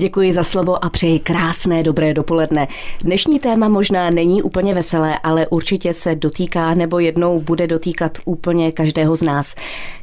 Děkuji 0.00 0.32
za 0.32 0.42
slovo 0.42 0.84
a 0.84 0.90
přeji 0.90 1.20
krásné 1.20 1.82
dobré 1.82 2.14
dopoledne. 2.14 2.68
Dnešní 3.00 3.38
téma 3.38 3.68
možná 3.68 4.10
není 4.10 4.42
úplně 4.42 4.74
veselé, 4.74 5.18
ale 5.18 5.46
určitě 5.46 5.94
se 5.94 6.14
dotýká 6.14 6.74
nebo 6.74 6.98
jednou 6.98 7.40
bude 7.40 7.66
dotýkat 7.66 8.18
úplně 8.24 8.72
každého 8.72 9.16
z 9.16 9.22
nás. 9.22 9.54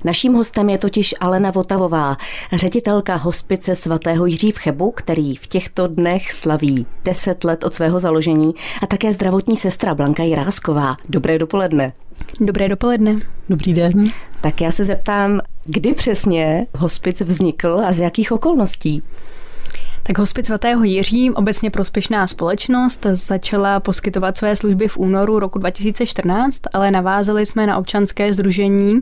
Naším 0.03 0.33
hostem 0.33 0.69
je 0.69 0.77
totiž 0.77 1.15
Alena 1.19 1.51
Votavová, 1.51 2.17
ředitelka 2.53 3.15
hospice 3.15 3.75
svatého 3.75 4.25
Jiří 4.25 4.51
v 4.51 4.57
Chebu, 4.57 4.91
který 4.91 5.35
v 5.35 5.47
těchto 5.47 5.87
dnech 5.87 6.31
slaví 6.31 6.85
10 7.05 7.43
let 7.43 7.63
od 7.63 7.75
svého 7.75 7.99
založení 7.99 8.53
a 8.81 8.87
také 8.87 9.13
zdravotní 9.13 9.57
sestra 9.57 9.95
Blanka 9.95 10.23
Jirásková. 10.23 10.97
Dobré 11.09 11.39
dopoledne. 11.39 11.93
Dobré 12.39 12.69
dopoledne. 12.69 13.19
Dobrý 13.49 13.73
den. 13.73 14.11
Tak 14.41 14.61
já 14.61 14.71
se 14.71 14.85
zeptám, 14.85 15.41
kdy 15.65 15.93
přesně 15.93 16.67
hospic 16.75 17.21
vznikl 17.21 17.81
a 17.85 17.91
z 17.91 17.99
jakých 17.99 18.31
okolností? 18.31 19.03
Tak 20.07 20.17
Hospic 20.17 20.45
svatého 20.45 20.83
Jiří, 20.83 21.31
obecně 21.31 21.69
prospěšná 21.69 22.27
společnost, 22.27 23.05
začala 23.11 23.79
poskytovat 23.79 24.37
své 24.37 24.55
služby 24.55 24.87
v 24.87 24.97
únoru 24.97 25.39
roku 25.39 25.59
2014, 25.59 26.61
ale 26.73 26.91
navázali 26.91 27.45
jsme 27.45 27.67
na 27.67 27.77
občanské 27.77 28.33
združení, 28.33 29.01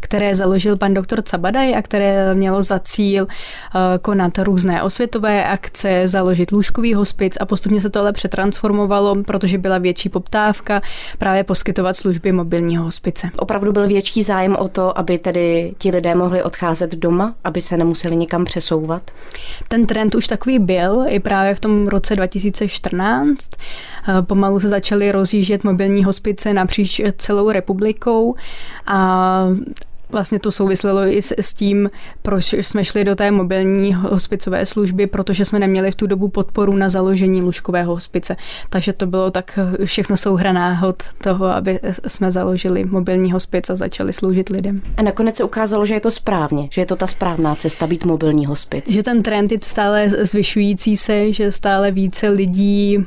které 0.00 0.34
založil 0.34 0.76
pan 0.76 0.94
doktor 0.94 1.22
Cabadaj 1.22 1.74
a 1.74 1.82
které 1.82 2.34
mělo 2.34 2.62
za 2.62 2.78
cíl 2.78 3.26
eh, 3.28 3.78
konat 3.98 4.38
různé 4.38 4.82
osvětové 4.82 5.44
akce, 5.44 6.08
založit 6.08 6.52
lůžkový 6.52 6.94
hospic 6.94 7.36
a 7.40 7.46
postupně 7.46 7.80
se 7.80 7.90
to 7.90 8.00
ale 8.00 8.12
přetransformovalo, 8.12 9.22
protože 9.22 9.58
byla 9.58 9.78
větší 9.78 10.08
poptávka 10.08 10.82
právě 11.18 11.44
poskytovat 11.44 11.96
služby 11.96 12.32
mobilního 12.32 12.84
hospice. 12.84 13.30
Opravdu 13.36 13.72
byl 13.72 13.88
větší 13.88 14.22
zájem 14.22 14.56
o 14.56 14.68
to, 14.68 14.98
aby 14.98 15.18
tedy 15.18 15.74
ti 15.78 15.90
lidé 15.90 16.14
mohli 16.14 16.42
odcházet 16.42 16.94
doma, 16.94 17.34
aby 17.44 17.62
se 17.62 17.76
nemuseli 17.76 18.16
nikam 18.16 18.44
přesouvat? 18.44 19.10
Ten 19.68 19.86
trend 19.86 20.14
už 20.14 20.26
tak 20.26 20.45
takový 20.46 20.58
byl 20.58 21.04
i 21.08 21.20
právě 21.20 21.54
v 21.54 21.60
tom 21.60 21.88
roce 21.88 22.16
2014. 22.16 23.50
Eh, 24.08 24.22
pomalu 24.22 24.60
se 24.60 24.68
začaly 24.68 25.12
rozjíždět 25.12 25.64
mobilní 25.64 26.04
hospice 26.04 26.52
napříč 26.54 27.00
celou 27.16 27.50
republikou 27.50 28.34
a 28.86 29.48
Vlastně 30.10 30.38
to 30.38 30.52
souviselo 30.52 31.00
i 31.00 31.22
s, 31.22 31.34
s 31.38 31.52
tím, 31.52 31.90
proč 32.22 32.52
jsme 32.52 32.84
šli 32.84 33.04
do 33.04 33.14
té 33.14 33.30
mobilní 33.30 33.94
hospicové 33.94 34.66
služby, 34.66 35.06
protože 35.06 35.44
jsme 35.44 35.58
neměli 35.58 35.90
v 35.90 35.94
tu 35.94 36.06
dobu 36.06 36.28
podporu 36.28 36.76
na 36.76 36.88
založení 36.88 37.42
lůžkového 37.42 37.94
hospice. 37.94 38.36
Takže 38.70 38.92
to 38.92 39.06
bylo 39.06 39.30
tak 39.30 39.58
všechno 39.84 40.16
souhraná 40.16 40.72
hod 40.72 41.02
toho, 41.22 41.46
aby 41.46 41.80
jsme 42.06 42.32
založili 42.32 42.84
mobilní 42.84 43.32
hospic 43.32 43.70
a 43.70 43.76
začali 43.76 44.12
sloužit 44.12 44.48
lidem. 44.48 44.82
A 44.96 45.02
nakonec 45.02 45.36
se 45.36 45.44
ukázalo, 45.44 45.86
že 45.86 45.94
je 45.94 46.00
to 46.00 46.10
správně, 46.10 46.68
že 46.70 46.80
je 46.80 46.86
to 46.86 46.96
ta 46.96 47.06
správná 47.06 47.54
cesta 47.54 47.86
být 47.86 48.04
mobilní 48.04 48.46
hospic. 48.46 48.90
Že 48.90 49.02
ten 49.02 49.22
trend 49.22 49.52
je 49.52 49.58
stále 49.62 50.08
zvyšující 50.08 50.96
se, 50.96 51.32
že 51.32 51.52
stále 51.52 51.90
více 51.90 52.28
lidí 52.28 53.06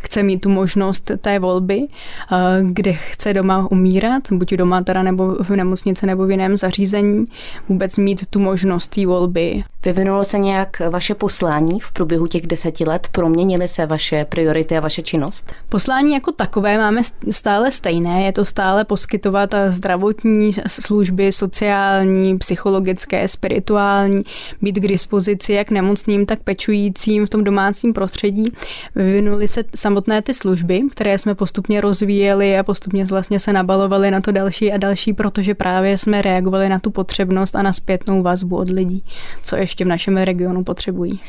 chce 0.00 0.22
mít 0.22 0.38
tu 0.38 0.48
možnost 0.48 1.10
té 1.20 1.38
volby, 1.38 1.82
eh, 1.86 2.36
kde 2.62 2.92
chce 2.92 3.34
doma 3.34 3.70
umírat, 3.70 4.32
buď 4.32 4.54
doma 4.54 4.82
teda 4.82 5.02
nebo 5.02 5.34
v 5.34 5.50
nemocnici 5.50 6.06
nebo 6.06 6.26
v 6.26 6.30
jiném 6.40 6.56
zařízení, 6.56 7.24
vůbec 7.68 7.96
mít 7.96 8.26
tu 8.26 8.38
možnost 8.38 8.86
té 8.86 9.06
volby. 9.06 9.62
Vyvinulo 9.84 10.24
se 10.24 10.38
nějak 10.38 10.82
vaše 10.90 11.14
poslání 11.14 11.80
v 11.80 11.92
průběhu 11.92 12.26
těch 12.26 12.46
deseti 12.46 12.84
let? 12.84 13.08
Proměnily 13.12 13.68
se 13.68 13.86
vaše 13.86 14.24
priority 14.24 14.76
a 14.76 14.80
vaše 14.80 15.02
činnost? 15.02 15.52
Poslání 15.68 16.14
jako 16.14 16.32
takové 16.32 16.78
máme 16.78 17.02
stále 17.30 17.72
stejné. 17.72 18.22
Je 18.22 18.32
to 18.32 18.44
stále 18.44 18.84
poskytovat 18.84 19.54
zdravotní 19.68 20.52
služby, 20.68 21.32
sociální, 21.32 22.38
psychologické, 22.38 23.28
spirituální, 23.28 24.22
být 24.62 24.76
k 24.76 24.88
dispozici 24.88 25.52
jak 25.52 25.70
nemocným, 25.70 26.26
tak 26.26 26.38
pečujícím 26.40 27.26
v 27.26 27.30
tom 27.30 27.44
domácím 27.44 27.92
prostředí. 27.92 28.52
Vyvinuly 28.94 29.48
se 29.48 29.64
samotné 29.74 30.22
ty 30.22 30.34
služby, 30.34 30.80
které 30.90 31.18
jsme 31.18 31.34
postupně 31.34 31.80
rozvíjeli 31.80 32.58
a 32.58 32.62
postupně 32.62 33.04
vlastně 33.04 33.40
se 33.40 33.52
nabalovali 33.52 34.10
na 34.10 34.20
to 34.20 34.32
další 34.32 34.72
a 34.72 34.76
další, 34.76 35.12
protože 35.12 35.54
právě 35.54 35.98
jsme 35.98 36.22
reagovali 36.30 36.68
na 36.68 36.78
tu 36.78 36.90
potřebnost 36.90 37.56
a 37.56 37.62
na 37.62 37.72
zpětnou 37.72 38.22
vazbu 38.22 38.56
od 38.56 38.68
lidí, 38.68 39.04
co 39.42 39.56
ještě 39.56 39.84
v 39.84 39.88
našem 39.88 40.16
regionu 40.16 40.64
potřebují. 40.64 41.20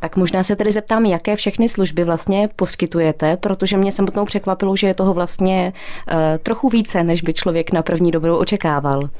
Tak 0.00 0.16
možná 0.16 0.44
se 0.44 0.56
tedy 0.56 0.72
zeptám, 0.72 1.04
jaké 1.04 1.36
všechny 1.36 1.68
služby 1.68 2.04
vlastně 2.04 2.48
poskytujete, 2.56 3.36
protože 3.36 3.76
mě 3.76 3.92
samotnou 3.92 4.24
překvapilo, 4.24 4.76
že 4.76 4.86
je 4.86 4.94
toho 4.94 5.14
vlastně 5.14 5.72
uh, 5.72 6.14
trochu 6.42 6.68
více, 6.68 7.04
než 7.04 7.22
by 7.22 7.34
člověk 7.34 7.72
na 7.72 7.82
první 7.82 8.10
dobrou 8.10 8.36
očekával. 8.36 9.10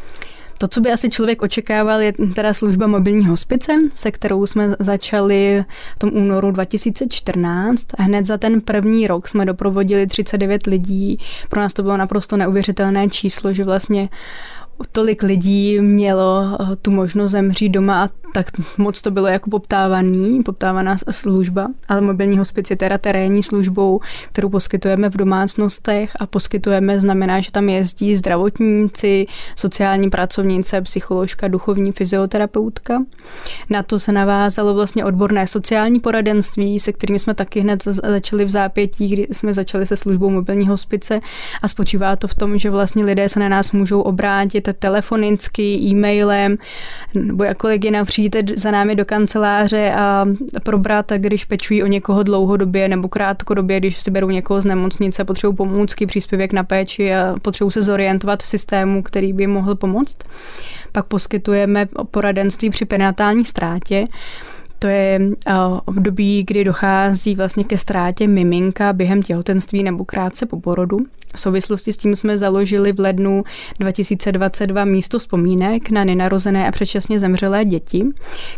To, 0.61 0.69
co 0.69 0.81
by 0.81 0.93
asi 0.93 1.11
člověk 1.11 1.43
očekával, 1.43 2.01
je 2.01 2.13
teda 2.35 2.55
služba 2.55 2.87
mobilní 2.87 3.27
hospice, 3.27 3.73
se 3.95 4.11
kterou 4.11 4.47
jsme 4.47 4.75
začali 4.79 5.65
v 5.97 5.99
tom 5.99 6.11
únoru 6.13 6.51
2014. 6.51 7.87
A 7.99 8.03
hned 8.03 8.27
za 8.27 8.39
ten 8.39 8.61
první 8.61 9.07
rok 9.07 9.29
jsme 9.29 9.47
doprovodili 9.47 10.07
39 10.07 10.67
lidí. 10.67 11.19
Pro 11.49 11.61
nás 11.61 11.75
to 11.75 11.83
bylo 11.83 11.97
naprosto 11.97 12.37
neuvěřitelné 12.37 13.09
číslo, 13.09 13.53
že 13.53 13.65
vlastně 13.65 14.09
tolik 14.93 15.23
lidí 15.23 15.81
mělo 15.81 16.59
eh, 16.61 16.77
tu 16.77 16.91
možnost 16.91 17.31
zemřít 17.31 17.69
doma 17.69 18.05
a 18.05 18.09
tak 18.33 18.47
moc 18.79 19.01
to 19.01 19.11
bylo 19.11 19.27
jako 19.27 19.51
poptávaný, 19.51 20.43
poptávaná 20.43 20.97
služba, 21.11 21.69
ale 21.89 22.01
mobilní 22.01 22.39
hospic 22.39 22.71
je 22.71 22.77
teda 22.77 22.99
terénní 22.99 23.43
službou, 23.43 24.01
kterou 24.33 24.49
poskytujeme 24.49 25.11
v 25.11 25.17
domácnostech 25.17 26.11
a 26.21 26.27
poskytujeme 26.27 27.01
znamená, 27.01 27.41
že 27.41 27.53
tam 27.53 27.69
jezdí 27.69 28.17
zdravotníci, 28.17 29.27
sociální 29.57 30.11
pracovnice, 30.11 30.81
psycholožka, 30.81 31.49
duchovní 31.49 31.93
fyzioterapeutka. 31.93 33.03
Na 33.71 33.83
to 33.83 33.99
se 33.99 34.13
navázalo 34.13 34.75
vlastně 34.75 35.05
odborné 35.05 35.47
sociální 35.47 36.01
poradenství, 36.01 36.81
se 36.81 36.93
kterými 36.93 37.19
jsme 37.19 37.35
taky 37.35 37.61
hned 37.61 37.85
začali 37.85 38.45
v 38.45 38.49
zápětí, 38.49 39.09
kdy 39.09 39.27
jsme 39.33 39.55
začali 39.55 39.87
se 39.87 39.97
službou 39.97 40.31
mobilní 40.31 40.69
hospice 40.69 41.21
a 41.63 41.69
spočívá 41.69 42.17
to 42.17 42.29
v 42.29 42.35
tom, 42.35 42.59
že 42.59 42.71
vlastně 42.71 43.05
lidé 43.05 43.29
se 43.29 43.41
na 43.41 43.49
nás 43.49 43.73
můžou 43.73 44.01
obrátit 44.01 44.70
telefonicky, 44.73 45.63
e-mailem, 45.63 46.57
nebo 47.15 47.45
jakkoliv 47.45 47.85
je 47.85 48.05
přijďte 48.05 48.43
za 48.57 48.71
námi 48.71 48.97
do 48.97 49.05
kanceláře 49.05 49.93
a 49.97 50.27
probrat, 50.63 51.13
když 51.17 51.45
pečují 51.45 51.83
o 51.83 51.87
někoho 51.87 52.23
dlouhodobě 52.23 52.89
nebo 52.89 53.09
krátkodobě, 53.09 53.81
když 53.81 54.01
si 54.01 54.11
berou 54.11 54.31
někoho 54.31 54.61
z 54.61 54.65
nemocnice, 54.65 55.25
potřebují 55.25 55.57
pomůcky, 55.57 56.07
příspěvek 56.07 56.53
na 56.53 56.65
péči 56.65 57.15
a 57.15 57.35
potřebují 57.43 57.73
se 57.73 57.83
zorientovat 57.83 58.43
v 58.43 58.49
systému, 58.49 59.03
který 59.03 59.33
by 59.33 59.47
mohl 59.47 59.75
pomoct. 59.75 60.17
Pak 60.93 61.07
poskytujeme 61.07 61.87
poradenství 62.11 62.71
při 62.71 62.85
prenatální 62.85 63.45
ztrátě, 63.45 64.07
to 64.81 64.89
je 64.89 65.21
období, 65.85 66.45
kdy 66.47 66.65
dochází 66.65 67.35
vlastně 67.35 67.65
ke 67.65 67.79
ztrátě 67.79 68.29
miminka 68.29 68.93
během 68.93 69.23
těhotenství 69.23 69.83
nebo 69.83 70.05
krátce 70.05 70.47
po 70.47 70.61
porodu. 70.61 70.99
V 71.35 71.41
souvislosti 71.41 71.93
s 71.93 71.97
tím 71.97 72.17
jsme 72.17 72.39
založili 72.39 72.93
v 72.93 73.01
lednu 73.01 73.45
2022 73.79 74.85
místo 74.85 75.19
vzpomínek 75.19 75.91
na 75.91 76.05
nenarozené 76.05 76.69
a 76.69 76.71
předčasně 76.71 77.21
zemřelé 77.21 77.65
děti, 77.65 78.07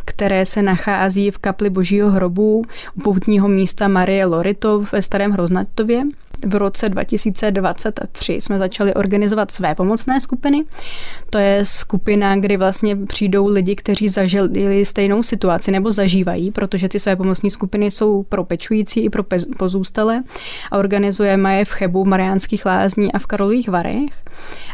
které 0.04 0.46
se 0.46 0.62
nachází 0.62 1.30
v 1.30 1.38
kapli 1.38 1.70
Božího 1.70 2.10
hrobu 2.10 2.64
u 2.94 3.00
poutního 3.00 3.48
místa 3.48 3.88
Marie 3.88 4.26
Loritov 4.26 4.92
ve 4.92 5.02
Starém 5.02 5.30
Hroznatově 5.30 6.02
v 6.46 6.54
roce 6.54 6.88
2023 6.88 8.32
jsme 8.32 8.58
začali 8.58 8.94
organizovat 8.94 9.50
své 9.50 9.74
pomocné 9.74 10.20
skupiny. 10.20 10.60
To 11.30 11.38
je 11.38 11.64
skupina, 11.64 12.36
kdy 12.36 12.56
vlastně 12.56 12.96
přijdou 12.96 13.46
lidi, 13.46 13.76
kteří 13.76 14.08
zažili 14.08 14.84
stejnou 14.84 15.22
situaci 15.22 15.70
nebo 15.70 15.92
zažívají, 15.92 16.50
protože 16.50 16.88
ty 16.88 17.00
své 17.00 17.16
pomocní 17.16 17.50
skupiny 17.50 17.90
jsou 17.90 18.22
pro 18.22 18.44
pečující 18.44 19.00
i 19.00 19.10
pro 19.10 19.22
pozůstalé 19.58 20.22
a 20.70 20.78
organizujeme 20.78 21.58
je 21.58 21.64
v 21.64 21.70
Chebu, 21.70 22.04
Mariánských 22.04 22.66
lázní 22.66 23.12
a 23.12 23.18
v 23.18 23.26
Karlových 23.26 23.68
Varech. 23.68 24.12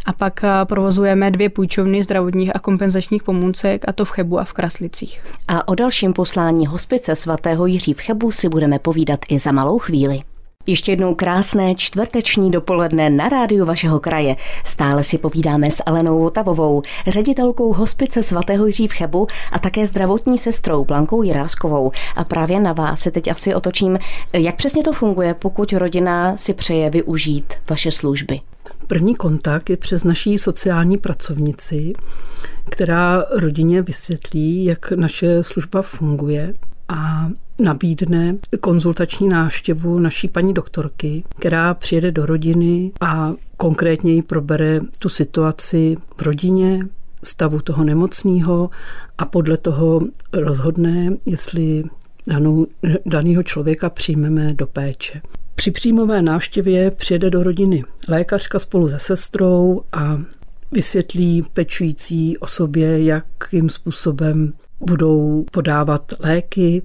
A 0.07 0.13
pak 0.13 0.41
provozujeme 0.65 1.31
dvě 1.31 1.49
půjčovny 1.49 2.03
zdravotních 2.03 2.57
a 2.57 2.59
kompenzačních 2.59 3.23
pomůcek, 3.23 3.85
a 3.89 3.93
to 3.93 4.05
v 4.05 4.11
Chebu 4.11 4.39
a 4.39 4.45
v 4.45 4.53
Kraslicích. 4.53 5.21
A 5.49 5.69
o 5.69 5.75
dalším 5.75 6.13
poslání 6.13 6.67
hospice 6.67 7.17
svatého 7.17 7.67
Jiří 7.67 7.95
v 7.95 8.01
Chebu 8.01 8.31
si 8.31 8.49
budeme 8.49 8.79
povídat 8.79 9.21
i 9.29 9.39
za 9.39 9.53
malou 9.53 9.79
chvíli. 9.79 10.21
Ještě 10.69 10.93
jednou 10.93 11.15
krásné 11.15 11.75
čtvrteční 11.75 12.51
dopoledne 12.51 13.11
na 13.11 13.29
rádiu 13.29 13.65
vašeho 13.65 14.01
kraje. 14.01 14.37
Stále 14.65 15.05
si 15.05 15.19
povídáme 15.19 15.71
s 15.71 15.83
Alenou 15.87 16.19
Votavovou, 16.19 16.83
ředitelkou 17.07 17.73
hospice 17.73 18.23
svatého 18.23 18.67
Jiří 18.67 18.89
v 18.89 18.93
Chebu 18.93 19.27
a 19.53 19.59
také 19.59 19.87
zdravotní 19.87 20.39
sestrou 20.39 20.85
Blankou 20.85 21.23
Jiráskovou. 21.23 21.93
A 22.17 22.25
právě 22.25 22.61
na 22.61 22.73
vás 22.73 23.01
se 23.01 23.11
teď 23.11 23.29
asi 23.29 23.55
otočím, 23.55 23.99
jak 24.33 24.57
přesně 24.57 24.83
to 24.83 24.93
funguje, 24.93 25.35
pokud 25.35 25.73
rodina 25.73 26.37
si 26.37 26.55
přeje 26.55 26.91
využít 26.91 27.55
vaše 27.71 27.91
služby. 27.91 28.41
První 28.87 29.15
kontakt 29.15 29.71
je 29.71 29.77
přes 29.77 30.05
naší 30.05 30.39
sociální 30.39 30.99
pracovnici, 30.99 31.93
která 32.71 33.25
rodině 33.31 33.83
vysvětlí, 33.83 34.65
jak 34.65 34.91
naše 34.91 35.43
služba 35.43 35.83
funguje 35.83 36.55
a 36.89 37.31
nabídne 37.61 38.37
konzultační 38.61 39.29
návštěvu 39.29 39.99
naší 39.99 40.29
paní 40.29 40.55
doktorky, 40.55 41.25
která 41.39 41.75
přijede 41.75 42.13
do 42.13 42.27
rodiny 42.27 42.93
a 43.01 43.33
konkrétně 43.57 44.23
probere 44.23 44.81
tu 44.99 45.09
situaci 45.09 45.97
v 46.17 46.23
rodině, 46.23 46.81
stavu 47.23 47.61
toho 47.61 47.85
nemocného 47.85 48.71
a 49.19 49.25
podle 49.25 49.57
toho 49.57 50.01
rozhodne, 50.33 51.17
jestli 51.27 51.85
danou, 52.27 52.67
daného 53.07 53.43
člověka 53.43 53.91
přijmeme 53.91 54.55
do 54.55 54.67
péče. 54.67 55.21
Při 55.55 55.71
příjmové 55.71 56.23
návštěvě 56.23 56.91
přijede 56.91 57.31
do 57.31 57.43
rodiny 57.43 57.85
lékařka 58.09 58.59
spolu 58.59 58.89
se 58.89 58.99
sestrou 58.99 59.81
a 59.93 60.21
vysvětlí 60.73 61.43
pečující 61.53 62.39
osobě, 62.39 63.05
jakým 63.05 63.69
způsobem 63.69 64.53
budou 64.81 65.45
podávat 65.53 66.13
léky, 66.21 66.83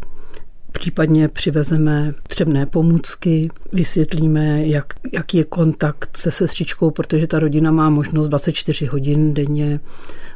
případně 0.72 1.28
přivezeme 1.28 2.14
třebné 2.28 2.66
pomůcky, 2.66 3.50
vysvětlíme, 3.72 4.68
jak, 4.68 4.94
jaký 5.14 5.38
je 5.38 5.44
kontakt 5.44 6.18
se 6.18 6.32
sestřičkou, 6.32 6.92
protože 6.92 7.28
ta 7.28 7.40
rodina 7.40 7.72
má 7.72 7.90
možnost 7.90 8.28
24 8.28 8.86
hodin 8.86 9.34
denně 9.34 9.80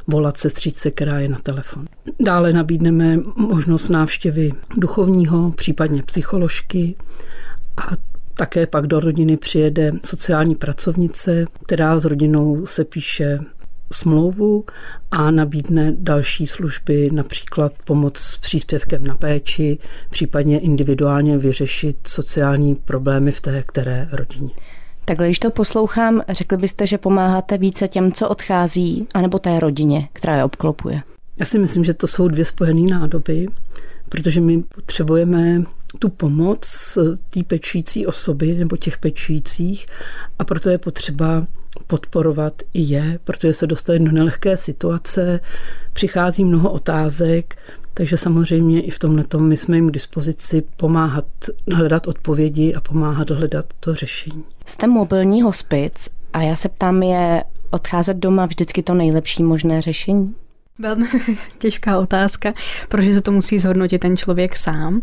volat 0.08 0.38
sestřičce, 0.38 0.92
která 0.92 1.20
je 1.20 1.30
na 1.30 1.40
telefon. 1.44 1.86
Dále 2.20 2.54
nabídneme 2.54 3.20
možnost 3.36 3.90
návštěvy 3.90 4.52
duchovního, 4.78 5.52
případně 5.52 6.04
psycholožky 6.04 6.96
a 7.78 7.92
také 8.34 8.68
pak 8.68 8.88
do 8.88 9.00
rodiny 9.00 9.38
přijede 9.38 9.92
sociální 10.06 10.56
pracovnice, 10.56 11.46
která 11.66 12.00
s 12.00 12.06
rodinou 12.06 12.66
se 12.66 12.86
píše 12.86 13.40
smlouvu 13.92 14.66
a 15.12 15.32
nabídne 15.32 15.94
další 15.98 16.48
služby, 16.48 17.10
například 17.14 17.74
pomoc 17.84 18.18
s 18.18 18.38
příspěvkem 18.38 19.08
na 19.08 19.16
péči, 19.16 19.78
případně 20.10 20.60
individuálně 20.60 21.38
vyřešit 21.38 21.98
sociální 22.08 22.76
problémy 22.76 23.32
v 23.32 23.42
té 23.42 23.64
které 23.64 24.08
rodině. 24.12 24.50
Takhle, 25.06 25.28
když 25.28 25.40
to 25.40 25.52
poslouchám, 25.52 26.22
řekli 26.30 26.58
byste, 26.58 26.86
že 26.86 26.98
pomáháte 26.98 27.58
více 27.58 27.88
těm, 27.88 28.12
co 28.12 28.30
odchází, 28.30 29.08
anebo 29.14 29.40
té 29.40 29.60
rodině, 29.60 30.10
která 30.14 30.36
je 30.36 30.44
obklopuje? 30.44 31.02
Já 31.40 31.46
si 31.46 31.60
myslím, 31.60 31.84
že 31.84 31.94
to 31.94 32.08
jsou 32.08 32.28
dvě 32.28 32.46
spojené 32.46 32.82
nádoby, 32.82 33.46
protože 34.10 34.42
my 34.42 34.64
potřebujeme 34.76 35.64
tu 36.00 36.10
pomoc 36.10 36.98
té 37.30 37.44
pečující 37.44 38.06
osoby 38.06 38.54
nebo 38.54 38.78
těch 38.78 38.98
pečujících 38.98 39.86
a 40.40 40.44
proto 40.44 40.70
je 40.70 40.78
potřeba 40.78 41.48
podporovat 41.88 42.54
i 42.74 42.82
je, 42.82 43.20
protože 43.24 43.54
se 43.54 43.68
dostali 43.68 44.00
do 44.00 44.12
nelehké 44.12 44.58
situace, 44.58 45.40
přichází 45.94 46.46
mnoho 46.46 46.72
otázek, 46.72 47.58
takže 47.94 48.18
samozřejmě 48.18 48.82
i 48.82 48.90
v 48.90 49.00
tomhle 49.00 49.24
my 49.40 49.58
jsme 49.58 49.78
jim 49.78 49.90
k 49.90 49.94
dispozici 49.94 50.64
pomáhat 50.78 51.26
hledat 51.74 52.08
odpovědi 52.08 52.74
a 52.74 52.82
pomáhat 52.82 53.30
hledat 53.30 53.66
to 53.80 53.96
řešení. 53.96 54.44
Jste 54.66 54.88
mobilní 54.88 55.42
hospic 55.42 56.10
a 56.34 56.42
já 56.42 56.56
se 56.56 56.70
ptám, 56.70 57.04
je 57.04 57.44
odcházet 57.70 58.18
doma 58.18 58.46
vždycky 58.46 58.84
to 58.84 58.94
nejlepší 58.94 59.44
možné 59.44 59.82
řešení? 59.82 60.36
Velmi 60.80 61.08
těžká 61.58 62.00
otázka, 62.00 62.54
protože 62.90 63.14
se 63.14 63.22
to 63.22 63.32
musí 63.32 63.60
zhodnotit 63.60 64.00
ten 64.00 64.18
člověk 64.18 64.56
sám. 64.56 65.00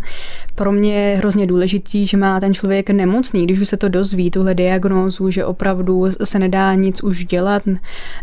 Pro 0.54 0.72
mě 0.72 0.94
je 0.94 1.16
hrozně 1.16 1.46
důležitý, 1.46 2.06
že 2.06 2.16
má 2.16 2.40
ten 2.40 2.54
člověk 2.54 2.90
nemocný, 2.90 3.44
když 3.44 3.58
už 3.58 3.68
se 3.68 3.76
to 3.76 3.88
dozví, 3.88 4.30
tuhle 4.30 4.54
diagnózu, 4.54 5.30
že 5.30 5.44
opravdu 5.44 6.06
se 6.24 6.38
nedá 6.38 6.74
nic 6.74 7.02
už 7.02 7.24
dělat, 7.24 7.62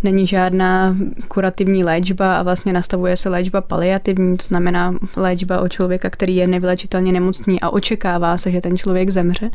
není 0.03 0.27
žádná 0.27 0.98
kurativní 1.27 1.83
léčba 1.83 2.38
a 2.38 2.44
vlastně 2.44 2.74
nastavuje 2.74 3.18
se 3.18 3.30
léčba 3.30 3.62
paliativní, 3.62 4.38
to 4.38 4.45
znamená 4.45 4.95
léčba 5.15 5.62
o 5.62 5.68
člověka, 5.68 6.09
který 6.09 6.36
je 6.36 6.48
nevylečitelně 6.48 7.12
nemocný 7.12 7.62
a 7.62 7.69
očekává 7.69 8.38
se, 8.38 8.51
že 8.51 8.62
ten 8.62 8.77
člověk 8.77 9.09
zemře, 9.09 9.51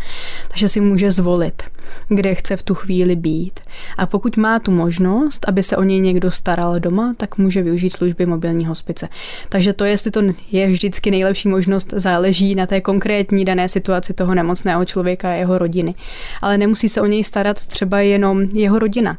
takže 0.48 0.68
si 0.68 0.80
může 0.80 1.12
zvolit, 1.12 1.62
kde 2.08 2.34
chce 2.34 2.56
v 2.56 2.62
tu 2.62 2.74
chvíli 2.74 3.16
být. 3.16 3.60
A 3.98 4.06
pokud 4.06 4.36
má 4.36 4.58
tu 4.58 4.70
možnost, 4.70 5.48
aby 5.48 5.62
se 5.62 5.76
o 5.76 5.82
něj 5.82 6.00
někdo 6.00 6.30
staral 6.30 6.80
doma, 6.80 7.14
tak 7.16 7.38
může 7.38 7.62
využít 7.62 7.85
využít 7.86 7.96
služby 7.96 8.26
mobilní 8.26 8.66
hospice. 8.66 9.08
Takže 9.48 9.72
to, 9.72 9.84
jestli 9.84 10.10
to 10.10 10.22
je 10.52 10.66
vždycky 10.66 11.10
nejlepší 11.10 11.48
možnost, 11.48 11.94
záleží 11.96 12.54
na 12.54 12.66
té 12.66 12.80
konkrétní 12.80 13.44
dané 13.44 13.68
situaci 13.68 14.14
toho 14.14 14.34
nemocného 14.34 14.84
člověka 14.84 15.28
a 15.28 15.32
jeho 15.32 15.58
rodiny. 15.58 15.94
Ale 16.42 16.58
nemusí 16.58 16.88
se 16.88 17.00
o 17.00 17.06
něj 17.06 17.24
starat 17.24 17.66
třeba 17.66 18.00
jenom 18.00 18.42
jeho 18.42 18.78
rodina. 18.78 19.18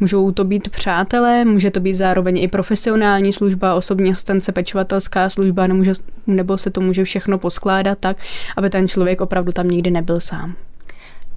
Můžou 0.00 0.32
to 0.32 0.44
být 0.44 0.68
přátelé, 0.68 1.44
může 1.44 1.70
to 1.70 1.80
být 1.80 1.94
zároveň 1.94 2.38
i 2.38 2.48
profesionální 2.48 3.32
služba, 3.32 3.74
osobní 3.74 4.10
asistence, 4.10 4.52
pečovatelská 4.52 5.30
služba, 5.30 5.66
nemůže, 5.66 5.92
nebo 6.26 6.58
se 6.58 6.70
to 6.70 6.80
může 6.80 7.04
všechno 7.04 7.38
poskládat 7.38 7.98
tak, 8.00 8.16
aby 8.56 8.70
ten 8.70 8.88
člověk 8.88 9.20
opravdu 9.20 9.52
tam 9.52 9.68
nikdy 9.68 9.90
nebyl 9.90 10.20
sám. 10.20 10.54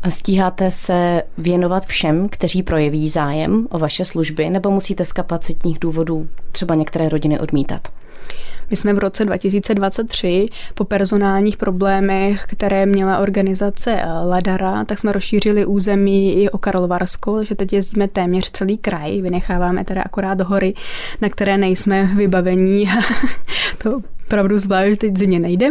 A 0.04 0.10
stíháte 0.10 0.72
se 0.72 1.24
věnovat 1.38 1.86
všem, 1.86 2.30
kteří 2.30 2.64
projeví 2.64 3.10
zájem 3.10 3.68
o 3.70 3.80
vaše 3.80 4.06
služby, 4.06 4.50
nebo 4.50 4.72
musíte 4.72 5.06
z 5.06 5.12
kapacitních 5.12 5.80
důvodů 5.80 6.28
třeba 6.52 6.76
některé 6.76 7.10
rodiny 7.10 7.40
odmítat? 7.40 7.88
My 8.70 8.78
jsme 8.78 8.94
v 8.94 9.00
roce 9.00 9.26
2023 9.26 10.46
po 10.74 10.86
personálních 10.86 11.58
problémech, 11.58 12.46
které 12.48 12.86
měla 12.86 13.20
organizace 13.20 14.02
Ladara, 14.26 14.86
tak 14.86 15.00
jsme 15.00 15.12
rozšířili 15.12 15.66
území 15.66 16.44
i 16.44 16.50
o 16.50 16.58
Karlovarsko, 16.58 17.44
že 17.44 17.56
teď 17.56 17.74
jezdíme 17.74 18.08
téměř 18.08 18.52
celý 18.52 18.78
kraj, 18.78 19.22
vynecháváme 19.22 19.84
teda 19.84 20.02
akorát 20.02 20.42
hory, 20.42 20.74
na 21.22 21.30
které 21.30 21.58
nejsme 21.58 22.04
vybavení. 22.16 22.90
to 23.78 24.00
opravdu 24.32 24.58
zvlášť 24.58 25.00
teď 25.00 25.18
zimě 25.18 25.40
nejde, 25.40 25.70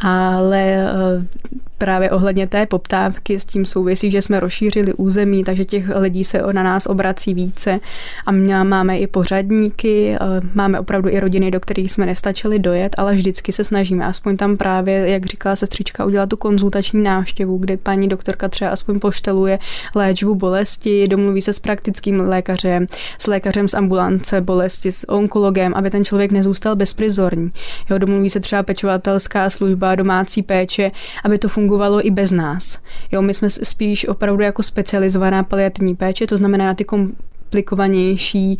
ale 0.00 0.62
eh, 0.62 1.48
právě 1.78 2.10
ohledně 2.10 2.46
té 2.46 2.66
poptávky 2.66 3.40
s 3.40 3.44
tím 3.44 3.66
souvisí, 3.66 4.10
že 4.10 4.22
jsme 4.22 4.40
rozšířili 4.40 4.94
území, 4.94 5.44
takže 5.44 5.64
těch 5.64 5.84
lidí 5.96 6.24
se 6.24 6.42
na 6.52 6.62
nás 6.62 6.86
obrací 6.86 7.34
více 7.34 7.80
a 8.26 8.32
máme 8.64 8.98
i 8.98 9.06
pořadníky, 9.06 10.14
eh, 10.14 10.18
máme 10.54 10.80
opravdu 10.80 11.08
i 11.08 11.20
rodiny, 11.20 11.50
do 11.50 11.60
kterých 11.60 11.92
jsme 11.92 12.06
nestačili 12.06 12.58
dojet, 12.58 12.94
ale 12.98 13.14
vždycky 13.14 13.52
se 13.52 13.64
snažíme 13.64 14.04
aspoň 14.04 14.36
tam 14.36 14.56
právě, 14.56 15.08
jak 15.08 15.26
říkala 15.26 15.56
sestřička, 15.56 16.04
udělat 16.04 16.28
tu 16.28 16.36
konzultační 16.36 17.02
návštěvu, 17.02 17.58
kde 17.58 17.76
paní 17.76 18.08
doktorka 18.08 18.48
třeba 18.48 18.70
aspoň 18.70 19.00
pošteluje 19.00 19.58
léčbu 19.94 20.34
bolesti, 20.34 21.08
domluví 21.08 21.42
se 21.42 21.52
s 21.52 21.58
praktickým 21.58 22.20
lékařem, 22.20 22.86
s 23.18 23.26
lékařem 23.26 23.68
z 23.68 23.74
ambulance 23.74 24.40
bolesti, 24.40 24.92
s 24.92 25.08
onkologem, 25.08 25.72
aby 25.74 25.90
ten 25.90 26.04
člověk 26.04 26.32
nezůstal 26.32 26.76
bezprizorní. 26.76 27.50
Jo, 27.90 27.98
domluví 27.98 28.30
se 28.30 28.40
třeba 28.40 28.62
pečovatelská 28.62 29.50
služba, 29.50 29.94
domácí 29.94 30.42
péče, 30.42 30.90
aby 31.24 31.38
to 31.38 31.48
fungovalo 31.48 32.06
i 32.06 32.10
bez 32.10 32.30
nás. 32.30 32.78
Jo, 33.12 33.22
my 33.22 33.34
jsme 33.34 33.50
spíš 33.50 34.08
opravdu 34.08 34.42
jako 34.42 34.62
specializovaná 34.62 35.42
paliativní 35.42 35.96
péče, 35.96 36.26
to 36.26 36.36
znamená 36.36 36.66
na 36.66 36.74
ty 36.74 36.84
komplikovanější 36.84 38.58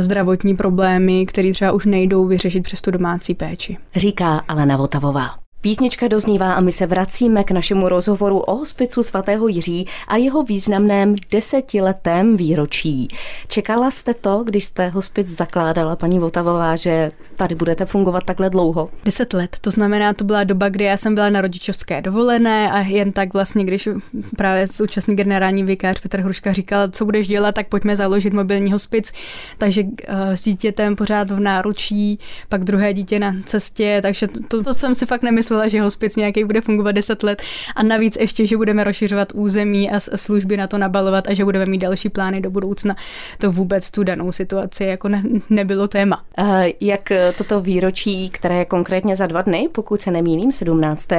zdravotní 0.00 0.56
problémy, 0.56 1.26
které 1.26 1.52
třeba 1.52 1.72
už 1.72 1.86
nejdou 1.86 2.26
vyřešit 2.26 2.62
přes 2.62 2.80
tu 2.80 2.90
domácí 2.90 3.34
péči. 3.34 3.76
Říká 3.96 4.36
Alena 4.48 4.76
Votavová. 4.76 5.49
Písnička 5.62 6.08
doznívá 6.08 6.52
a 6.52 6.60
my 6.60 6.72
se 6.72 6.86
vracíme 6.86 7.44
k 7.44 7.50
našemu 7.50 7.88
rozhovoru 7.88 8.38
o 8.38 8.56
hospicu 8.56 9.02
svatého 9.02 9.48
Jiří 9.48 9.86
a 10.08 10.16
jeho 10.16 10.42
významném 10.42 11.14
desetiletém 11.30 12.36
výročí. 12.36 13.08
Čekala 13.48 13.90
jste 13.90 14.14
to, 14.14 14.42
když 14.44 14.64
jste 14.64 14.88
hospic 14.88 15.28
zakládala, 15.28 15.96
paní 15.96 16.18
Votavová, 16.18 16.76
že 16.76 17.08
tady 17.36 17.54
budete 17.54 17.86
fungovat 17.86 18.24
takhle 18.24 18.50
dlouho? 18.50 18.90
Deset 19.04 19.32
let, 19.32 19.56
to 19.60 19.70
znamená, 19.70 20.14
to 20.14 20.24
byla 20.24 20.44
doba, 20.44 20.68
kdy 20.68 20.84
já 20.84 20.96
jsem 20.96 21.14
byla 21.14 21.30
na 21.30 21.40
rodičovské 21.40 22.02
dovolené 22.02 22.70
a 22.70 22.80
jen 22.80 23.12
tak 23.12 23.32
vlastně, 23.34 23.64
když 23.64 23.88
právě 24.36 24.66
současný 24.66 25.16
generální 25.16 25.64
vikář 25.64 26.00
Petr 26.00 26.20
Hruška 26.20 26.52
říkal, 26.52 26.88
co 26.88 27.04
budeš 27.04 27.28
dělat, 27.28 27.54
tak 27.54 27.68
pojďme 27.68 27.96
založit 27.96 28.32
mobilní 28.32 28.72
hospic. 28.72 29.12
Takže 29.58 29.82
uh, 29.82 29.90
s 30.30 30.44
dítětem 30.44 30.96
pořád 30.96 31.30
v 31.30 31.40
náručí, 31.40 32.18
pak 32.48 32.64
druhé 32.64 32.94
dítě 32.94 33.18
na 33.18 33.34
cestě, 33.44 33.98
takže 34.02 34.28
to, 34.48 34.62
to 34.62 34.74
jsem 34.74 34.94
si 34.94 35.06
fakt 35.06 35.22
nemyslela 35.22 35.49
myslela, 35.50 35.68
že 35.68 35.82
hospic 35.82 36.16
nějaký 36.16 36.44
bude 36.44 36.60
fungovat 36.60 36.92
10 36.92 37.22
let 37.22 37.42
a 37.76 37.82
navíc 37.82 38.16
ještě, 38.20 38.46
že 38.46 38.56
budeme 38.56 38.84
rozšiřovat 38.84 39.32
území 39.34 39.90
a 39.90 40.00
služby 40.00 40.56
na 40.56 40.66
to 40.66 40.78
nabalovat 40.78 41.28
a 41.28 41.34
že 41.34 41.44
budeme 41.44 41.66
mít 41.66 41.78
další 41.78 42.08
plány 42.08 42.40
do 42.40 42.50
budoucna. 42.50 42.96
To 43.38 43.52
vůbec 43.52 43.90
tu 43.90 44.04
danou 44.04 44.32
situaci 44.32 44.84
jako 44.84 45.08
ne, 45.08 45.22
nebylo 45.50 45.88
téma. 45.88 46.22
Jak 46.80 47.12
toto 47.38 47.60
výročí, 47.60 48.30
které 48.30 48.56
je 48.56 48.64
konkrétně 48.64 49.16
za 49.16 49.26
dva 49.26 49.42
dny, 49.42 49.68
pokud 49.72 50.02
se 50.02 50.10
nemýlím, 50.10 50.52
17. 50.52 51.12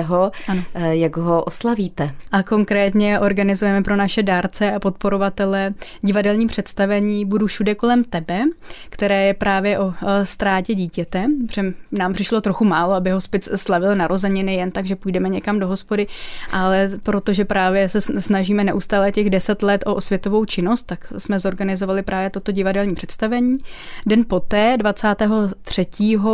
Ano. 0.47 0.63
jak 0.89 1.17
ho 1.17 1.43
oslavíte? 1.43 2.11
A 2.31 2.43
konkrétně 2.43 3.19
organizujeme 3.19 3.83
pro 3.83 3.95
naše 3.95 4.23
dárce 4.23 4.71
a 4.71 4.79
podporovatele 4.79 5.73
divadelní 6.01 6.47
představení 6.47 7.25
Budu 7.25 7.47
všude 7.47 7.75
kolem 7.75 8.03
tebe, 8.03 8.43
které 8.89 9.25
je 9.25 9.33
právě 9.33 9.79
o 9.79 9.93
ztrátě 10.23 10.75
dítěte, 10.75 11.25
protože 11.47 11.73
nám 11.91 12.13
přišlo 12.13 12.41
trochu 12.41 12.65
málo, 12.65 12.93
aby 12.93 13.11
hospic 13.11 13.49
slavil 13.55 13.95
narozeniny 13.95 14.20
narozeniny 14.21 14.55
jen 14.55 14.71
tak, 14.71 14.85
že 14.85 14.95
půjdeme 14.95 15.29
někam 15.29 15.59
do 15.59 15.67
hospody, 15.67 16.07
ale 16.51 16.89
protože 17.03 17.45
právě 17.45 17.89
se 17.89 18.01
snažíme 18.01 18.63
neustále 18.63 19.11
těch 19.11 19.29
deset 19.29 19.63
let 19.63 19.83
o 19.85 19.95
osvětovou 19.95 20.45
činnost, 20.45 20.83
tak 20.83 21.13
jsme 21.17 21.39
zorganizovali 21.39 22.03
právě 22.03 22.29
toto 22.29 22.51
divadelní 22.51 22.95
představení. 22.95 23.57
Den 24.05 24.25
poté, 24.27 24.75
23. 24.77 25.87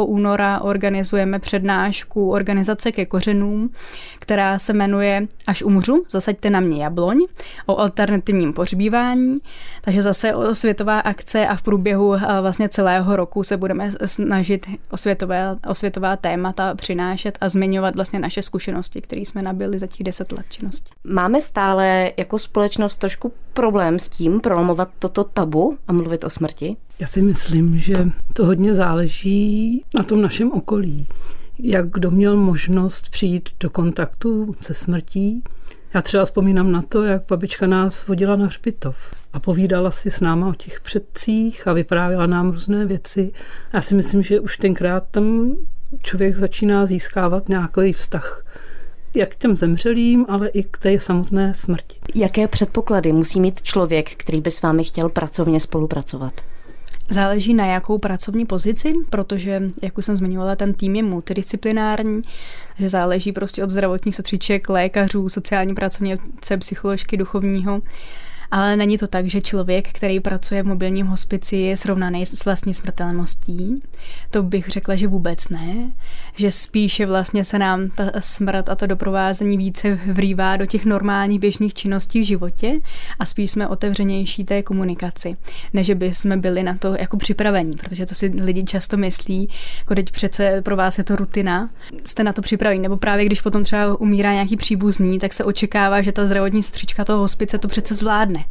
února, 0.06 0.62
organizujeme 0.62 1.40
přednášku 1.40 2.32
organizace 2.32 2.92
ke 2.92 3.06
kořenům, 3.06 3.70
která 4.20 4.60
se 4.60 4.74
jmenuje 4.74 5.28
Až 5.48 5.64
umřu, 5.64 6.04
zasaďte 6.10 6.50
na 6.50 6.60
mě 6.60 6.84
jabloň, 6.84 7.18
o 7.66 7.80
alternativním 7.80 8.54
pohřbívání. 8.54 9.36
Takže 9.82 10.02
zase 10.02 10.36
o 10.36 10.56
světová 10.56 11.00
akce 11.00 11.48
a 11.48 11.56
v 11.56 11.62
průběhu 11.62 12.16
vlastně 12.42 12.70
celého 12.70 13.16
roku 13.16 13.44
se 13.44 13.58
budeme 13.58 13.92
snažit 14.06 14.66
osvětové, 14.92 15.56
osvětová 15.68 16.16
témata 16.16 16.76
přinášet 16.76 17.38
a 17.42 17.50
zmiňovat 17.50 17.77
zmiňovat 17.78 17.96
vlastně 17.96 18.20
naše 18.20 18.42
zkušenosti, 18.42 19.02
které 19.02 19.22
jsme 19.22 19.42
nabili 19.42 19.80
za 19.80 19.88
těch 19.88 20.04
deset 20.04 20.32
let 20.32 20.46
činnosti. 20.50 20.90
Máme 21.04 21.42
stále 21.42 22.12
jako 22.18 22.40
společnost 22.40 22.96
trošku 22.96 23.34
problém 23.54 24.00
s 24.00 24.10
tím 24.10 24.40
prolomovat 24.40 24.90
toto 25.00 25.24
tabu 25.24 25.78
a 25.88 25.94
mluvit 25.94 26.24
o 26.24 26.30
smrti? 26.30 26.78
Já 27.00 27.08
si 27.08 27.22
myslím, 27.22 27.80
že 27.80 28.10
to 28.34 28.46
hodně 28.46 28.74
záleží 28.74 29.84
na 29.96 30.04
tom 30.04 30.22
našem 30.22 30.52
okolí. 30.52 31.08
Jak 31.60 31.90
kdo 31.90 32.12
měl 32.12 32.38
možnost 32.38 33.10
přijít 33.10 33.50
do 33.60 33.70
kontaktu 33.70 34.56
se 34.62 34.74
smrtí, 34.74 35.44
já 35.94 36.02
třeba 36.02 36.26
vzpomínám 36.26 36.72
na 36.72 36.82
to, 36.82 37.04
jak 37.04 37.24
babička 37.30 37.68
nás 37.68 38.08
vodila 38.08 38.36
na 38.36 38.46
hřbitov 38.46 38.98
a 39.34 39.40
povídala 39.40 39.92
si 39.92 40.12
s 40.12 40.20
náma 40.20 40.48
o 40.48 40.54
těch 40.54 40.82
předcích 40.82 41.68
a 41.68 41.74
vyprávěla 41.74 42.26
nám 42.28 42.52
různé 42.52 42.86
věci. 42.86 43.32
Já 43.74 43.82
si 43.82 43.96
myslím, 43.96 44.24
že 44.24 44.40
už 44.40 44.58
tenkrát 44.58 45.04
tam 45.12 45.56
člověk 46.04 46.36
začíná 46.36 46.86
získávat 46.86 47.50
nějaký 47.50 47.94
vztah 47.94 48.44
jak 49.18 49.30
k 49.30 49.36
těm 49.36 49.58
zemřelým, 49.58 50.26
ale 50.30 50.48
i 50.48 50.64
k 50.64 50.78
té 50.78 51.00
samotné 51.00 51.54
smrti. 51.54 51.96
Jaké 52.16 52.48
předpoklady 52.48 53.14
musí 53.14 53.40
mít 53.40 53.62
člověk, 53.62 54.16
který 54.16 54.42
by 54.42 54.52
s 54.52 54.62
vámi 54.62 54.84
chtěl 54.84 55.10
pracovně 55.10 55.60
spolupracovat? 55.60 56.42
Záleží 57.10 57.54
na 57.54 57.66
jakou 57.66 57.98
pracovní 57.98 58.46
pozici, 58.46 58.94
protože, 59.10 59.62
jak 59.82 59.98
už 59.98 60.06
jsem 60.06 60.18
zmiňovala, 60.18 60.56
ten 60.56 60.74
tým 60.74 60.96
je 60.96 61.04
multidisciplinární, 61.04 62.22
že 62.80 62.90
záleží 62.90 63.32
prostě 63.32 63.64
od 63.64 63.70
zdravotních 63.70 64.16
sestřiček, 64.16 64.70
lékařů, 64.70 65.30
sociální 65.30 65.76
pracovnice, 65.76 66.58
psycholožky, 66.58 67.18
duchovního 67.18 67.82
ale 68.52 68.76
není 68.76 68.98
to 68.98 69.08
tak, 69.08 69.26
že 69.26 69.42
člověk, 69.42 69.88
který 69.90 70.20
pracuje 70.20 70.64
v 70.64 70.68
mobilním 70.68 71.08
hospici, 71.08 71.56
je 71.56 71.78
srovnaný 71.78 72.26
s 72.26 72.46
vlastní 72.46 72.74
smrtelností. 72.74 73.82
To 74.32 74.44
bych 74.44 74.68
řekla, 74.68 74.96
že 74.96 75.08
vůbec 75.08 75.50
ne. 75.50 75.92
Že 76.36 76.52
spíše 76.52 77.06
vlastně 77.06 77.44
se 77.44 77.60
nám 77.60 77.90
ta 77.90 78.12
smrt 78.20 78.70
a 78.70 78.76
to 78.76 78.88
doprovázení 78.88 79.58
více 79.58 80.00
vrývá 80.06 80.58
do 80.58 80.66
těch 80.66 80.86
normálních 80.86 81.40
běžných 81.40 81.74
činností 81.74 82.22
v 82.22 82.26
životě 82.26 82.80
a 83.20 83.26
spíš 83.26 83.52
jsme 83.52 83.68
otevřenější 83.68 84.44
té 84.44 84.64
komunikaci, 84.64 85.38
než 85.74 85.90
by 85.90 86.14
jsme 86.14 86.38
byli 86.38 86.64
na 86.64 86.78
to 86.78 86.96
jako 87.00 87.18
připravení, 87.18 87.78
protože 87.78 88.06
to 88.06 88.16
si 88.16 88.32
lidi 88.36 88.64
často 88.64 88.98
myslí, 88.98 89.50
jako 89.80 89.96
teď 89.96 90.12
přece 90.12 90.62
pro 90.62 90.76
vás 90.76 90.98
je 90.98 91.04
to 91.04 91.16
rutina, 91.16 91.70
jste 92.04 92.24
na 92.24 92.34
to 92.34 92.42
připravení, 92.42 92.82
nebo 92.82 92.98
právě 92.98 93.26
když 93.26 93.42
potom 93.42 93.64
třeba 93.64 94.00
umírá 94.00 94.34
nějaký 94.34 94.58
příbuzný, 94.58 95.20
tak 95.20 95.34
se 95.34 95.44
očekává, 95.44 96.02
že 96.02 96.12
ta 96.12 96.26
zdravotní 96.26 96.64
střička 96.64 97.06
toho 97.06 97.20
hospice 97.20 97.58
to 97.58 97.68
přece 97.68 97.96
zvládne 97.96 98.37
ne. 98.38 98.46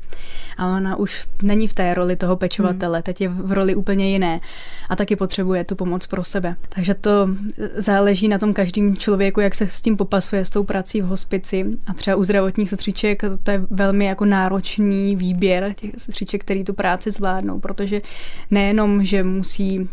A 0.57 0.76
ona 0.76 0.97
už 0.97 1.26
není 1.43 1.69
v 1.69 1.75
té 1.75 1.95
roli 1.95 2.16
toho 2.16 2.37
pečovatele, 2.37 2.99
hmm. 2.99 3.02
teď 3.02 3.21
je 3.21 3.28
v 3.28 3.52
roli 3.52 3.75
úplně 3.75 4.11
jiné 4.11 4.40
a 4.88 4.97
taky 4.97 5.16
potřebuje 5.16 5.64
tu 5.64 5.76
pomoc 5.76 6.07
pro 6.07 6.25
sebe. 6.25 6.57
Takže 6.69 6.95
to 6.95 7.28
záleží 7.75 8.28
na 8.28 8.38
tom 8.38 8.55
každém 8.55 8.97
člověku, 8.97 9.40
jak 9.40 9.55
se 9.55 9.69
s 9.69 9.81
tím 9.81 9.97
popasuje, 9.97 10.45
s 10.45 10.50
tou 10.50 10.64
prací 10.64 11.02
v 11.02 11.07
hospici. 11.07 11.66
A 11.87 11.95
třeba 11.95 12.16
u 12.16 12.25
zdravotních 12.25 12.71
sestřiček 12.71 13.23
to 13.43 13.50
je 13.50 13.62
velmi 13.71 14.05
jako 14.05 14.25
náročný 14.25 15.16
výběr 15.16 15.73
těch 15.76 15.90
sestřiček, 15.97 16.40
který 16.40 16.64
tu 16.64 16.73
práci 16.75 17.11
zvládnou, 17.11 17.61
protože 17.61 18.02
nejenom, 18.50 19.05
že 19.05 19.23
musí 19.23 19.81
uh, 19.81 19.87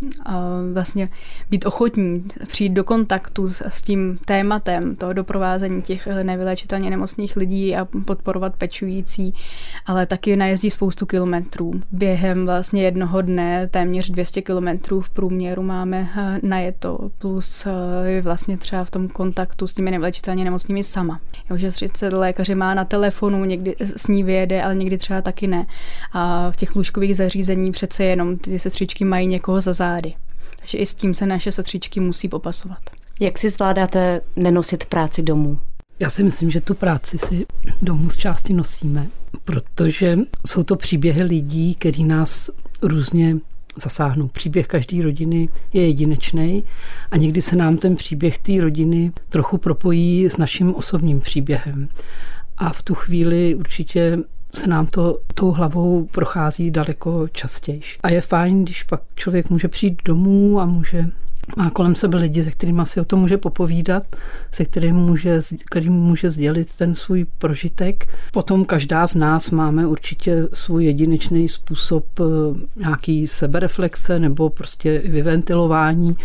vlastně 0.73 1.09
být 1.49 1.65
ochotní 1.65 2.25
přijít 2.47 2.73
do 2.73 2.83
kontaktu 2.83 3.49
s, 3.49 3.61
s 3.69 3.81
tím 3.81 4.19
tématem 4.25 4.95
toho 4.95 5.13
doprovázení 5.13 5.81
těch 5.81 6.07
nevylečitelně 6.23 6.89
nemocných 6.89 7.35
lidí 7.35 7.75
a 7.75 7.87
podporovat 8.05 8.55
pečující, 8.57 9.33
ale 9.85 10.05
taky 10.05 10.35
najezdí 10.35 10.71
spoustu 10.71 11.05
kilometrů. 11.05 11.73
Během 11.91 12.45
vlastně 12.45 12.83
jednoho 12.83 13.21
dne 13.21 13.67
téměř 13.67 14.09
200 14.09 14.41
kilometrů 14.41 15.01
v 15.01 15.09
průměru 15.09 15.63
máme 15.63 16.09
eh, 16.17 16.39
najeto, 16.43 17.09
plus 17.17 17.65
eh, 17.65 18.09
je 18.09 18.21
vlastně 18.21 18.57
třeba 18.57 18.83
v 18.83 18.91
tom 18.91 19.07
kontaktu 19.07 19.67
s 19.67 19.73
těmi 19.73 19.91
nevlečitelně 19.91 20.43
nemocnými 20.43 20.83
sama. 20.83 21.19
Jo, 21.49 21.57
že 21.57 21.71
30 21.71 22.13
lékaři 22.13 22.55
má 22.55 22.73
na 22.73 22.85
telefonu, 22.85 23.45
někdy 23.45 23.75
s 23.79 24.07
ní 24.07 24.23
vyjede, 24.23 24.63
ale 24.63 24.75
někdy 24.75 24.97
třeba 24.97 25.21
taky 25.21 25.47
ne. 25.47 25.65
A 26.11 26.51
v 26.51 26.55
těch 26.55 26.75
lůžkových 26.75 27.15
zařízení 27.15 27.71
přece 27.71 28.03
jenom 28.03 28.37
ty 28.37 28.59
sestřičky 28.59 29.05
mají 29.05 29.27
někoho 29.27 29.61
za 29.61 29.73
zády. 29.73 30.13
Takže 30.59 30.77
i 30.77 30.85
s 30.85 30.95
tím 30.95 31.13
se 31.13 31.25
naše 31.25 31.51
sestřičky 31.51 31.99
musí 31.99 32.29
popasovat. 32.29 32.79
Jak 33.19 33.37
si 33.37 33.49
zvládáte 33.49 34.21
nenosit 34.35 34.85
práci 34.85 35.23
domů? 35.23 35.59
Já 35.99 36.09
si 36.09 36.23
myslím, 36.23 36.51
že 36.51 36.61
tu 36.61 36.73
práci 36.73 37.17
si 37.17 37.45
domů 37.81 38.09
z 38.09 38.17
části 38.17 38.53
nosíme, 38.53 39.07
protože 39.45 40.19
jsou 40.47 40.63
to 40.63 40.75
příběhy 40.75 41.23
lidí, 41.23 41.75
který 41.75 42.03
nás 42.03 42.49
různě 42.81 43.37
zasáhnou. 43.81 44.27
Příběh 44.27 44.67
každé 44.67 45.03
rodiny 45.03 45.49
je 45.73 45.87
jedinečný 45.87 46.63
a 47.11 47.17
někdy 47.17 47.41
se 47.41 47.55
nám 47.55 47.77
ten 47.77 47.95
příběh 47.95 48.37
té 48.37 48.61
rodiny 48.61 49.11
trochu 49.29 49.57
propojí 49.57 50.29
s 50.29 50.37
naším 50.37 50.75
osobním 50.75 51.19
příběhem. 51.19 51.89
A 52.57 52.73
v 52.73 52.81
tu 52.81 52.95
chvíli 52.95 53.55
určitě 53.55 54.19
se 54.55 54.67
nám 54.67 54.87
to 54.87 55.19
tou 55.33 55.51
hlavou 55.51 56.05
prochází 56.05 56.71
daleko 56.71 57.27
častěji. 57.27 57.81
A 58.03 58.09
je 58.09 58.21
fajn, 58.21 58.63
když 58.63 58.83
pak 58.83 59.01
člověk 59.15 59.49
může 59.49 59.67
přijít 59.67 60.01
domů 60.05 60.59
a 60.59 60.65
může 60.65 61.09
má 61.57 61.69
kolem 61.69 61.95
sebe 61.95 62.17
lidi, 62.17 62.43
se 62.43 62.51
kterými 62.51 62.81
si 62.83 63.01
o 63.01 63.05
tom 63.05 63.19
může 63.19 63.37
popovídat, 63.37 64.03
se 64.51 64.65
kterým 64.65 64.95
může, 64.95 65.39
kterým 65.65 65.93
může 65.93 66.29
sdělit 66.29 66.75
ten 66.75 66.95
svůj 66.95 67.25
prožitek. 67.37 68.07
Potom 68.33 68.65
každá 68.65 69.07
z 69.07 69.15
nás 69.15 69.51
máme 69.51 69.87
určitě 69.87 70.47
svůj 70.53 70.85
jedinečný 70.85 71.49
způsob 71.49 72.05
eh, 72.19 72.23
nějaký 72.75 73.27
sebereflexe 73.27 74.19
nebo 74.19 74.49
prostě 74.49 74.99
vyventilování 75.05 76.15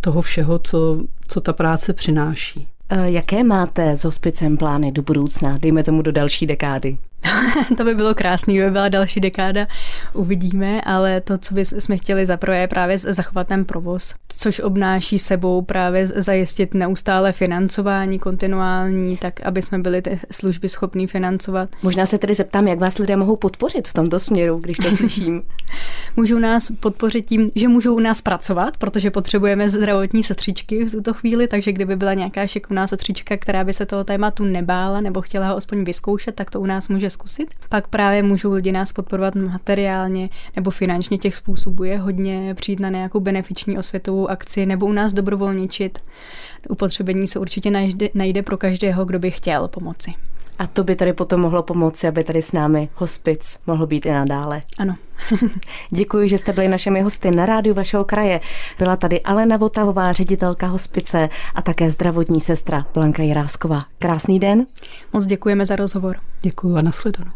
toho 0.00 0.22
všeho, 0.22 0.58
co, 0.58 1.02
co 1.28 1.40
ta 1.40 1.52
práce 1.52 1.92
přináší. 1.92 2.68
Eh, 2.88 3.10
jaké 3.10 3.44
máte 3.44 3.96
s 3.96 4.04
hospicem 4.04 4.56
plány 4.56 4.92
do 4.92 5.02
budoucna, 5.02 5.58
dejme 5.58 5.84
tomu 5.84 6.02
do 6.02 6.12
další 6.12 6.46
dekády? 6.46 6.98
to 7.76 7.84
by 7.84 7.94
bylo 7.94 8.14
krásný, 8.14 8.54
kdyby 8.54 8.70
byla 8.70 8.88
další 8.88 9.20
dekáda, 9.20 9.66
uvidíme, 10.12 10.80
ale 10.80 11.20
to, 11.20 11.38
co 11.38 11.54
bychom 11.54 11.98
chtěli 11.98 12.26
zaprvé, 12.26 12.58
je 12.58 12.68
právě 12.68 12.98
zachovat 12.98 13.48
ten 13.48 13.64
provoz, 13.64 14.14
což 14.28 14.60
obnáší 14.60 15.18
sebou 15.18 15.62
právě 15.62 16.06
zajistit 16.06 16.74
neustále 16.74 17.32
financování 17.32 18.18
kontinuální, 18.18 19.16
tak 19.16 19.40
aby 19.40 19.62
jsme 19.62 19.78
byli 19.78 20.02
ty 20.02 20.20
služby 20.30 20.68
schopní 20.68 21.06
financovat. 21.06 21.68
Možná 21.82 22.06
se 22.06 22.18
tedy 22.18 22.34
zeptám, 22.34 22.68
jak 22.68 22.78
vás 22.78 22.98
lidé 22.98 23.16
mohou 23.16 23.36
podpořit 23.36 23.88
v 23.88 23.92
tomto 23.92 24.20
směru, 24.20 24.60
když 24.62 24.76
to 24.76 24.96
slyším. 24.96 25.42
můžou 26.16 26.38
nás 26.38 26.72
podpořit 26.80 27.26
tím, 27.26 27.50
že 27.54 27.68
můžou 27.68 27.94
u 27.94 28.00
nás 28.00 28.20
pracovat, 28.20 28.76
protože 28.76 29.10
potřebujeme 29.10 29.70
zdravotní 29.70 30.22
sestřičky 30.22 30.84
v 30.84 30.90
tuto 30.90 31.14
chvíli, 31.14 31.48
takže 31.48 31.72
kdyby 31.72 31.96
byla 31.96 32.14
nějaká 32.14 32.46
šikovná 32.46 32.86
sestřička, 32.86 33.36
která 33.36 33.64
by 33.64 33.74
se 33.74 33.86
toho 33.86 34.04
tématu 34.04 34.44
nebála 34.44 35.00
nebo 35.00 35.20
chtěla 35.20 35.48
ho 35.48 35.56
aspoň 35.56 35.84
vyzkoušet, 35.84 36.34
tak 36.34 36.50
to 36.50 36.60
u 36.60 36.66
nás 36.66 36.88
může 36.88 37.10
zkusit. 37.12 37.54
Pak 37.68 37.88
právě 37.88 38.22
můžou 38.22 38.52
lidi 38.52 38.72
nás 38.72 38.92
podporovat 38.92 39.34
materiálně 39.34 40.28
nebo 40.56 40.70
finančně. 40.70 41.18
Těch 41.18 41.36
způsobů 41.36 41.84
je 41.84 41.98
hodně 41.98 42.54
přijít 42.54 42.80
na 42.80 42.88
nějakou 42.88 43.20
benefiční 43.20 43.78
osvětovou 43.78 44.30
akci 44.30 44.66
nebo 44.66 44.86
u 44.86 44.92
nás 44.92 45.12
dobrovolničit. 45.12 45.98
Upotřebení 46.68 47.26
se 47.28 47.38
určitě 47.38 47.70
najde, 47.70 48.08
najde 48.14 48.42
pro 48.42 48.56
každého, 48.56 49.04
kdo 49.04 49.18
by 49.18 49.30
chtěl 49.30 49.68
pomoci. 49.68 50.14
A 50.62 50.66
to 50.66 50.84
by 50.84 50.96
tady 50.96 51.12
potom 51.12 51.40
mohlo 51.40 51.62
pomoci, 51.62 52.08
aby 52.08 52.24
tady 52.24 52.42
s 52.42 52.52
námi 52.52 52.88
hospic 52.94 53.58
mohl 53.66 53.86
být 53.86 54.06
i 54.06 54.12
nadále. 54.12 54.62
Ano. 54.78 54.96
Děkuji, 55.90 56.28
že 56.28 56.38
jste 56.38 56.52
byli 56.52 56.68
našimi 56.68 57.00
hosty 57.00 57.30
na 57.30 57.46
rádiu 57.46 57.74
vašeho 57.74 58.04
kraje. 58.04 58.40
Byla 58.78 58.96
tady 58.96 59.20
Alena 59.20 59.56
Votavová, 59.56 60.12
ředitelka 60.12 60.66
hospice 60.66 61.28
a 61.54 61.62
také 61.62 61.90
zdravotní 61.90 62.40
sestra 62.40 62.86
Blanka 62.94 63.22
Jirásková. 63.22 63.84
Krásný 63.98 64.38
den. 64.38 64.66
Moc 65.12 65.26
děkujeme 65.26 65.66
za 65.66 65.76
rozhovor. 65.76 66.16
Děkuji 66.42 66.76
a 66.76 66.82
nashledanou. 66.82 67.32